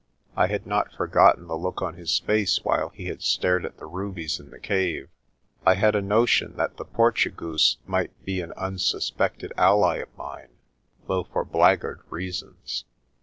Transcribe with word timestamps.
I 0.35 0.47
had 0.47 0.65
not 0.65 0.91
forgotten 0.91 1.45
the 1.45 1.55
look 1.55 1.79
on 1.83 1.93
his 1.93 2.17
face 2.17 2.63
while 2.63 2.89
he 2.89 3.05
had 3.05 3.21
stared 3.21 3.67
at 3.67 3.77
the 3.77 3.85
rubies 3.85 4.39
in 4.39 4.49
the 4.49 4.59
cave. 4.59 5.09
I 5.63 5.75
had 5.75 5.95
a 5.95 6.01
notion 6.01 6.55
that 6.55 6.77
the 6.77 6.85
Portugoose 6.85 7.77
might 7.85 8.25
be 8.25 8.41
an 8.41 8.51
unsuspected 8.53 9.53
ally 9.55 9.97
of 9.97 10.09
mine, 10.17 10.57
though 11.07 11.25
for 11.25 11.45
blackguard 11.45 12.01
reasons. 12.09 12.83